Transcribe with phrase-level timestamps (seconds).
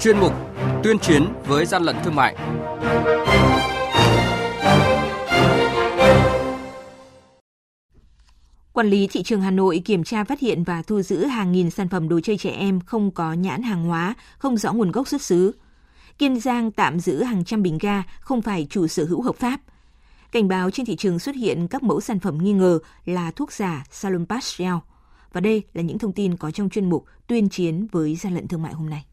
[0.00, 0.32] chuyên mục
[0.82, 2.36] Tuyên chiến với gian lận thương mại.
[8.72, 11.70] Quản lý thị trường Hà Nội kiểm tra phát hiện và thu giữ hàng nghìn
[11.70, 15.08] sản phẩm đồ chơi trẻ em không có nhãn hàng hóa, không rõ nguồn gốc
[15.08, 15.54] xuất xứ.
[16.18, 19.60] Kiên Giang tạm giữ hàng trăm bình ga không phải chủ sở hữu hợp pháp.
[20.32, 23.52] Cảnh báo trên thị trường xuất hiện các mẫu sản phẩm nghi ngờ là thuốc
[23.52, 24.74] giả Salon Pastel.
[25.32, 28.48] Và đây là những thông tin có trong chuyên mục Tuyên chiến với gian lận
[28.48, 29.04] thương mại hôm nay.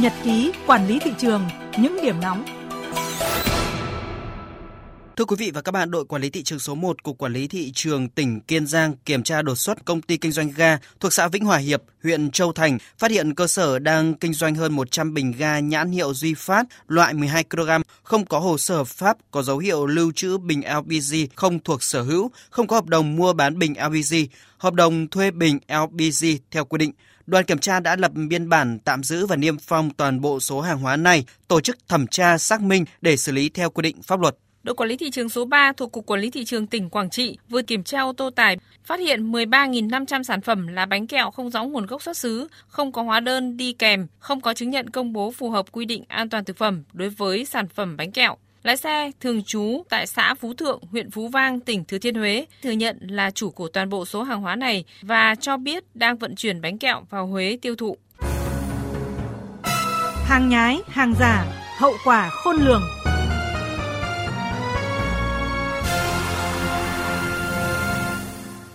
[0.00, 2.44] Nhật ký quản lý thị trường, những điểm nóng
[5.16, 7.32] Thưa quý vị và các bạn, đội quản lý thị trường số 1 Cục Quản
[7.32, 10.78] lý Thị trường tỉnh Kiên Giang kiểm tra đột xuất công ty kinh doanh ga
[11.00, 14.54] thuộc xã Vĩnh Hòa Hiệp, huyện Châu Thành, phát hiện cơ sở đang kinh doanh
[14.54, 17.70] hơn 100 bình ga nhãn hiệu Duy Phát loại 12 kg,
[18.02, 21.82] không có hồ sơ hợp pháp, có dấu hiệu lưu trữ bình LPG không thuộc
[21.82, 24.16] sở hữu, không có hợp đồng mua bán bình LPG,
[24.58, 26.92] hợp đồng thuê bình LPG theo quy định.
[27.32, 30.60] Đoàn kiểm tra đã lập biên bản tạm giữ và niêm phong toàn bộ số
[30.60, 34.02] hàng hóa này, tổ chức thẩm tra xác minh để xử lý theo quy định
[34.02, 34.36] pháp luật.
[34.62, 37.10] Đội quản lý thị trường số 3 thuộc Cục Quản lý Thị trường tỉnh Quảng
[37.10, 41.30] Trị vừa kiểm tra ô tô tải, phát hiện 13.500 sản phẩm là bánh kẹo
[41.30, 44.70] không rõ nguồn gốc xuất xứ, không có hóa đơn đi kèm, không có chứng
[44.70, 47.96] nhận công bố phù hợp quy định an toàn thực phẩm đối với sản phẩm
[47.96, 48.36] bánh kẹo.
[48.62, 52.46] Lái xe thường trú tại xã Phú Thượng, huyện Phú Vang, tỉnh Thừa Thiên Huế
[52.62, 56.16] thừa nhận là chủ của toàn bộ số hàng hóa này và cho biết đang
[56.16, 57.96] vận chuyển bánh kẹo vào Huế tiêu thụ.
[60.24, 61.46] Hàng nhái, hàng giả,
[61.78, 62.82] hậu quả khôn lường.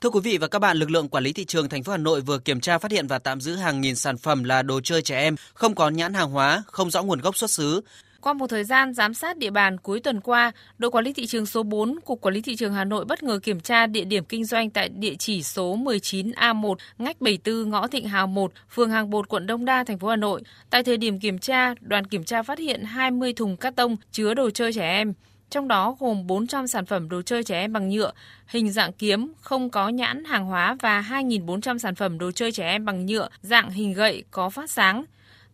[0.00, 1.98] Thưa quý vị và các bạn, lực lượng quản lý thị trường thành phố Hà
[1.98, 4.80] Nội vừa kiểm tra phát hiện và tạm giữ hàng nghìn sản phẩm là đồ
[4.80, 7.80] chơi trẻ em không có nhãn hàng hóa, không rõ nguồn gốc xuất xứ.
[8.20, 11.26] Qua một thời gian giám sát địa bàn cuối tuần qua, đội quản lý thị
[11.26, 14.04] trường số 4, Cục Quản lý Thị trường Hà Nội bất ngờ kiểm tra địa
[14.04, 18.90] điểm kinh doanh tại địa chỉ số 19A1, ngách 74 ngõ Thịnh Hào 1, phường
[18.90, 20.42] Hàng Bột, quận Đông Đa, thành phố Hà Nội.
[20.70, 24.34] Tại thời điểm kiểm tra, đoàn kiểm tra phát hiện 20 thùng cát tông chứa
[24.34, 25.12] đồ chơi trẻ em
[25.50, 28.12] trong đó gồm 400 sản phẩm đồ chơi trẻ em bằng nhựa,
[28.46, 32.68] hình dạng kiếm, không có nhãn hàng hóa và 2.400 sản phẩm đồ chơi trẻ
[32.68, 35.04] em bằng nhựa, dạng hình gậy có phát sáng.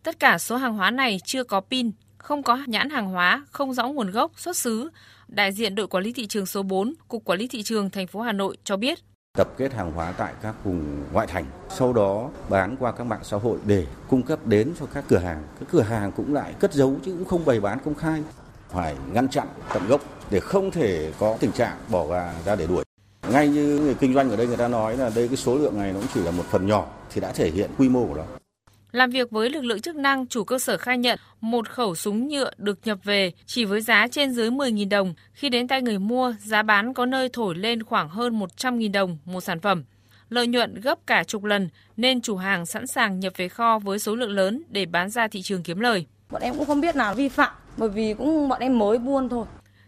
[0.03, 1.91] Tất cả số hàng hóa này chưa có pin,
[2.23, 4.89] không có nhãn hàng hóa, không rõ nguồn gốc, xuất xứ.
[5.27, 8.07] Đại diện đội quản lý thị trường số 4, Cục Quản lý Thị trường thành
[8.07, 8.99] phố Hà Nội cho biết
[9.37, 13.19] tập kết hàng hóa tại các vùng ngoại thành, sau đó bán qua các mạng
[13.23, 15.43] xã hội để cung cấp đến cho các cửa hàng.
[15.59, 18.23] Các cửa hàng cũng lại cất giấu chứ cũng không bày bán công khai
[18.69, 22.67] phải ngăn chặn tận gốc để không thể có tình trạng bỏ gà ra để
[22.67, 22.83] đuổi.
[23.31, 25.77] Ngay như người kinh doanh ở đây người ta nói là đây cái số lượng
[25.79, 28.15] này nó cũng chỉ là một phần nhỏ thì đã thể hiện quy mô của
[28.15, 28.23] nó.
[28.93, 32.27] Làm việc với lực lượng chức năng, chủ cơ sở khai nhận một khẩu súng
[32.27, 35.13] nhựa được nhập về chỉ với giá trên dưới 10.000 đồng.
[35.33, 39.17] Khi đến tay người mua, giá bán có nơi thổi lên khoảng hơn 100.000 đồng
[39.25, 39.83] một sản phẩm.
[40.29, 43.99] Lợi nhuận gấp cả chục lần nên chủ hàng sẵn sàng nhập về kho với
[43.99, 46.05] số lượng lớn để bán ra thị trường kiếm lời.
[46.31, 49.29] Bọn em cũng không biết là vi phạm bởi vì cũng bọn em mới buôn
[49.29, 49.45] thôi.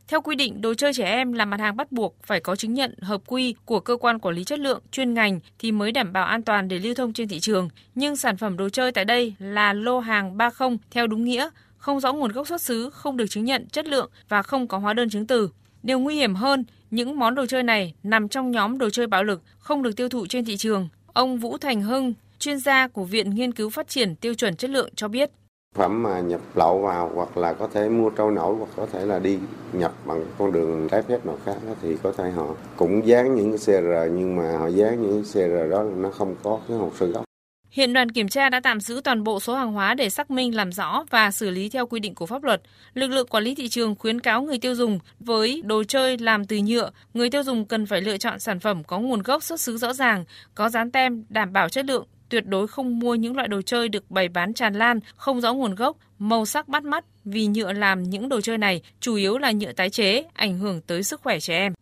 [0.07, 2.73] Theo quy định, đồ chơi trẻ em là mặt hàng bắt buộc phải có chứng
[2.73, 6.13] nhận hợp quy của cơ quan quản lý chất lượng chuyên ngành thì mới đảm
[6.13, 7.69] bảo an toàn để lưu thông trên thị trường.
[7.95, 11.99] Nhưng sản phẩm đồ chơi tại đây là lô hàng 30 theo đúng nghĩa, không
[11.99, 14.93] rõ nguồn gốc xuất xứ, không được chứng nhận chất lượng và không có hóa
[14.93, 15.49] đơn chứng từ.
[15.83, 19.23] Điều nguy hiểm hơn, những món đồ chơi này nằm trong nhóm đồ chơi bạo
[19.23, 20.89] lực, không được tiêu thụ trên thị trường.
[21.13, 24.69] Ông Vũ Thành Hưng, chuyên gia của Viện Nghiên cứu Phát triển Tiêu chuẩn Chất
[24.69, 25.31] lượng cho biết
[25.75, 29.05] phẩm mà nhập lậu vào hoặc là có thể mua trôi nổi hoặc có thể
[29.05, 29.39] là đi
[29.73, 33.49] nhập bằng con đường trái phép nào khác thì có thể họ cũng dán những
[33.49, 36.91] cái CR nhưng mà họ dán những cái CR đó nó không có cái hồ
[36.99, 37.23] sơ gốc.
[37.69, 40.55] Hiện đoàn kiểm tra đã tạm giữ toàn bộ số hàng hóa để xác minh
[40.55, 42.61] làm rõ và xử lý theo quy định của pháp luật.
[42.93, 46.45] Lực lượng quản lý thị trường khuyến cáo người tiêu dùng với đồ chơi làm
[46.45, 49.59] từ nhựa, người tiêu dùng cần phải lựa chọn sản phẩm có nguồn gốc xuất
[49.59, 50.25] xứ rõ ràng,
[50.55, 53.89] có dán tem đảm bảo chất lượng tuyệt đối không mua những loại đồ chơi
[53.89, 57.73] được bày bán tràn lan, không rõ nguồn gốc, màu sắc bắt mắt vì nhựa
[57.73, 61.21] làm những đồ chơi này chủ yếu là nhựa tái chế, ảnh hưởng tới sức
[61.21, 61.73] khỏe trẻ em.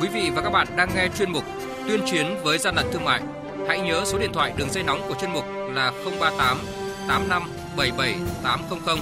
[0.00, 1.44] Quý vị và các bạn đang nghe chuyên mục
[1.88, 3.22] Tuyên chiến với gian lận thương mại.
[3.68, 5.44] Hãy nhớ số điện thoại đường dây nóng của chuyên mục
[5.74, 6.58] là 038
[7.08, 7.42] 85
[7.76, 8.98] 77 800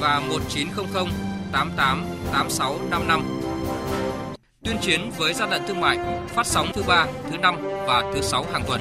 [0.00, 1.06] và 1900
[1.52, 3.22] 88 86 55.
[4.64, 5.98] Tuyên chiến với gian lận thương mại
[6.28, 7.56] phát sóng thứ ba, thứ năm
[7.86, 8.80] và thứ sáu hàng tuần.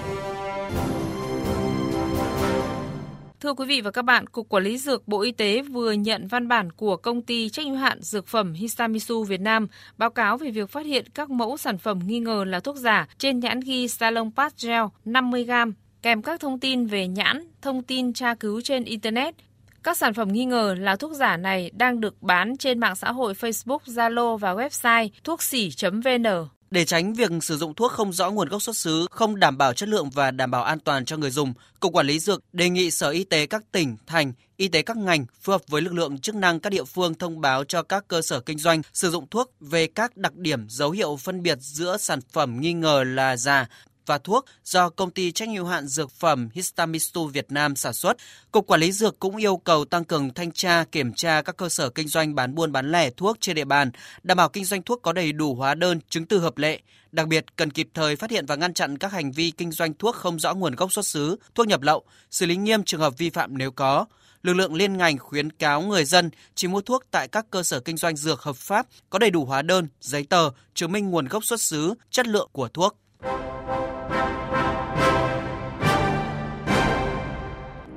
[3.39, 6.27] Thưa quý vị và các bạn, Cục Quản lý Dược Bộ Y tế vừa nhận
[6.27, 10.37] văn bản của công ty trách nhiệm hạn dược phẩm Hisamisu Việt Nam báo cáo
[10.37, 13.59] về việc phát hiện các mẫu sản phẩm nghi ngờ là thuốc giả trên nhãn
[13.59, 15.71] ghi Salonpas Gel 50g
[16.01, 19.35] kèm các thông tin về nhãn, thông tin tra cứu trên Internet.
[19.83, 23.11] Các sản phẩm nghi ngờ là thuốc giả này đang được bán trên mạng xã
[23.11, 26.25] hội Facebook, Zalo và website thuốc Sỉ .vn.
[26.71, 29.73] Để tránh việc sử dụng thuốc không rõ nguồn gốc xuất xứ, không đảm bảo
[29.73, 32.69] chất lượng và đảm bảo an toàn cho người dùng, Cục Quản lý Dược đề
[32.69, 35.93] nghị Sở Y tế các tỉnh, thành, y tế các ngành phù hợp với lực
[35.93, 39.09] lượng chức năng các địa phương thông báo cho các cơ sở kinh doanh sử
[39.09, 43.03] dụng thuốc về các đặc điểm dấu hiệu phân biệt giữa sản phẩm nghi ngờ
[43.07, 43.67] là giả
[44.05, 48.17] và thuốc do công ty trách nhiệm hạn dược phẩm Histamistu Việt Nam sản xuất.
[48.51, 51.69] Cục Quản lý dược cũng yêu cầu tăng cường thanh tra, kiểm tra các cơ
[51.69, 53.91] sở kinh doanh bán buôn bán lẻ thuốc trên địa bàn,
[54.23, 56.81] đảm bảo kinh doanh thuốc có đầy đủ hóa đơn, chứng từ hợp lệ.
[57.11, 59.93] Đặc biệt cần kịp thời phát hiện và ngăn chặn các hành vi kinh doanh
[59.93, 63.17] thuốc không rõ nguồn gốc xuất xứ, thuốc nhập lậu, xử lý nghiêm trường hợp
[63.17, 64.05] vi phạm nếu có
[64.43, 67.79] lực lượng liên ngành khuyến cáo người dân chỉ mua thuốc tại các cơ sở
[67.79, 71.27] kinh doanh dược hợp pháp có đầy đủ hóa đơn, giấy tờ chứng minh nguồn
[71.27, 72.97] gốc xuất xứ, chất lượng của thuốc.